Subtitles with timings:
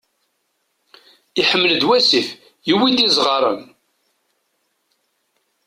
[1.41, 2.27] Iḥmel-d wasif,
[2.67, 3.61] yuwi-d izeɣran.